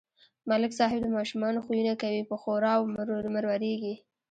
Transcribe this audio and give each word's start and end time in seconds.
ملک 0.49 0.71
صاحب 0.79 0.99
د 1.03 1.07
ماشومانو 1.17 1.63
خویونه 1.65 1.93
کوي 2.01 2.21
په 2.29 2.35
ښوراو 2.41 2.81
مرورېږي. 3.35 3.95